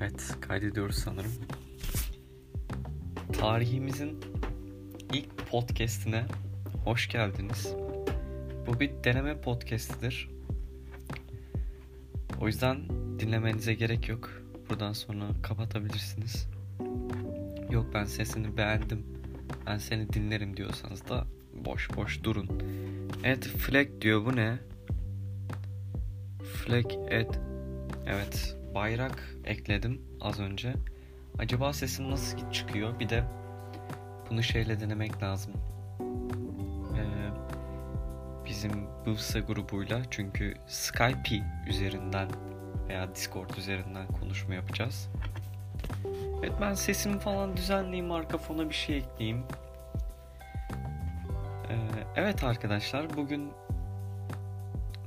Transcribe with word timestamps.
Evet, 0.00 0.36
kaydediyoruz 0.40 0.96
sanırım. 0.96 1.32
Tarihimizin 3.32 4.20
ilk 5.12 5.50
podcast'ine 5.50 6.24
hoş 6.84 7.08
geldiniz. 7.08 7.74
Bu 8.66 8.80
bir 8.80 8.90
deneme 9.04 9.40
podcastidir. 9.40 10.30
O 12.40 12.46
yüzden 12.46 12.88
dinlemenize 13.18 13.74
gerek 13.74 14.08
yok. 14.08 14.30
Buradan 14.70 14.92
sonra 14.92 15.24
kapatabilirsiniz. 15.42 16.48
Yok 17.70 17.86
ben 17.94 18.04
sesini 18.04 18.56
beğendim. 18.56 19.06
Ben 19.66 19.78
seni 19.78 20.12
dinlerim 20.12 20.56
diyorsanız 20.56 21.08
da 21.08 21.26
boş 21.64 21.96
boş 21.96 22.24
durun. 22.24 22.62
Evet 23.24 23.44
flag 23.44 23.88
diyor 24.00 24.24
bu 24.24 24.36
ne? 24.36 24.58
Flag 26.42 26.92
et. 27.10 27.40
Evet 28.06 28.55
bayrak 28.76 29.36
ekledim 29.44 30.02
az 30.20 30.40
önce. 30.40 30.74
Acaba 31.38 31.72
sesim 31.72 32.10
nasıl 32.10 32.50
çıkıyor? 32.52 33.00
Bir 33.00 33.08
de 33.08 33.24
bunu 34.30 34.42
şeyle 34.42 34.80
denemek 34.80 35.22
lazım. 35.22 35.52
Ee, 36.96 37.04
bizim 38.44 38.70
Bıvsa 39.06 39.38
grubuyla 39.38 40.02
çünkü 40.10 40.54
Skype 40.66 41.44
üzerinden 41.68 42.28
veya 42.88 43.14
Discord 43.14 43.50
üzerinden 43.56 44.06
konuşma 44.20 44.54
yapacağız. 44.54 45.08
Evet 46.38 46.52
ben 46.60 46.74
sesimi 46.74 47.18
falan 47.18 47.56
düzenleyeyim 47.56 48.12
arka 48.12 48.38
fona 48.38 48.68
bir 48.68 48.74
şey 48.74 48.96
ekleyeyim. 48.96 49.42
Ee, 51.70 51.76
evet 52.16 52.44
arkadaşlar 52.44 53.16
bugün 53.16 53.52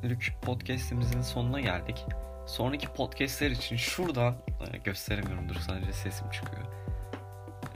Lük 0.04 0.34
podcastimizin 0.41 1.22
sonuna 1.22 1.62
geldik. 1.62 2.05
Sonraki 2.49 2.87
podcastler 2.87 3.51
için 3.51 3.76
şuradan 3.76 4.35
e, 4.74 4.77
gösteremiyorum 4.77 5.49
dur 5.49 5.55
sadece 5.55 5.93
sesim 5.93 6.29
çıkıyor. 6.29 6.63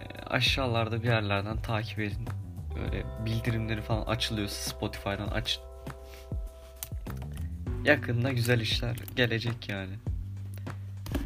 E, 0.02 0.23
aşağılarda 0.25 1.03
bir 1.03 1.08
yerlerden 1.08 1.58
takip 1.58 2.00
edin. 2.00 2.28
Böyle 2.75 3.25
bildirimleri 3.25 3.81
falan 3.81 4.06
açılıyorsa 4.06 4.70
Spotify'dan 4.70 5.28
aç. 5.28 5.59
Yakında 7.83 8.31
güzel 8.31 8.59
işler 8.59 8.98
gelecek 9.16 9.70
yani. 9.70 9.94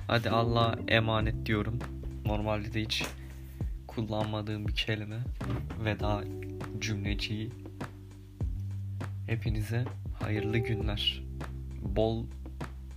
Hadi 0.07 0.29
Allah'a 0.29 0.75
emanet 0.87 1.45
diyorum. 1.45 1.79
Normalde 2.25 2.73
de 2.73 2.81
hiç 2.81 3.05
kullanmadığım 3.87 4.67
bir 4.67 4.75
kelime. 4.75 5.19
Veda 5.85 6.23
cümleciği. 6.79 7.51
Hepinize 9.27 9.85
hayırlı 10.19 10.57
günler. 10.57 11.23
Bol 11.81 12.25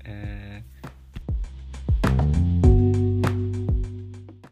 ee, 0.06 0.39